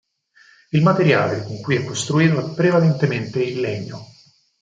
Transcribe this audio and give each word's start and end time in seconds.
Il 0.71 0.81
materiale 0.81 1.43
con 1.43 1.59
cui 1.61 1.75
è 1.75 1.83
costruito 1.85 2.53
è 2.53 2.55
prevalentemente 2.55 3.39
il 3.43 3.59
legno. 3.59 4.03